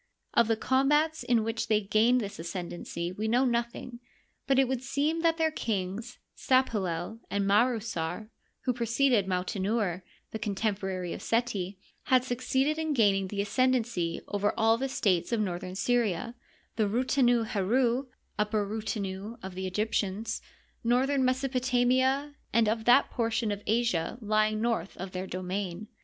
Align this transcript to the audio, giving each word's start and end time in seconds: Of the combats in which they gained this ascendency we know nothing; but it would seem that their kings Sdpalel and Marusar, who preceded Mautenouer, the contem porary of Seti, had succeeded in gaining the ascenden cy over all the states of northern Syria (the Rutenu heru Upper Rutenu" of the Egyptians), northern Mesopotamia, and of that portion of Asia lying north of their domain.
Of 0.33 0.47
the 0.47 0.57
combats 0.57 1.21
in 1.21 1.43
which 1.43 1.67
they 1.67 1.79
gained 1.79 2.21
this 2.21 2.39
ascendency 2.39 3.11
we 3.11 3.27
know 3.27 3.45
nothing; 3.45 3.99
but 4.47 4.57
it 4.57 4.67
would 4.67 4.81
seem 4.81 5.19
that 5.21 5.37
their 5.37 5.51
kings 5.51 6.17
Sdpalel 6.35 7.19
and 7.29 7.45
Marusar, 7.45 8.29
who 8.61 8.73
preceded 8.73 9.27
Mautenouer, 9.27 10.01
the 10.31 10.39
contem 10.39 10.79
porary 10.79 11.13
of 11.13 11.21
Seti, 11.21 11.77
had 12.05 12.23
succeeded 12.23 12.79
in 12.79 12.93
gaining 12.95 13.27
the 13.27 13.41
ascenden 13.41 13.83
cy 13.85 14.23
over 14.27 14.55
all 14.57 14.75
the 14.75 14.89
states 14.89 15.31
of 15.31 15.39
northern 15.39 15.75
Syria 15.75 16.33
(the 16.77 16.87
Rutenu 16.87 17.45
heru 17.45 18.07
Upper 18.39 18.65
Rutenu" 18.67 19.37
of 19.43 19.53
the 19.53 19.67
Egyptians), 19.67 20.41
northern 20.83 21.23
Mesopotamia, 21.23 22.33
and 22.51 22.67
of 22.67 22.85
that 22.85 23.11
portion 23.11 23.51
of 23.51 23.61
Asia 23.67 24.17
lying 24.19 24.61
north 24.61 24.97
of 24.97 25.11
their 25.11 25.27
domain. 25.27 25.89